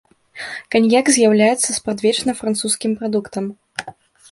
[0.75, 3.45] Каньяк з'яўляецца спрадвечна французскім прадуктам.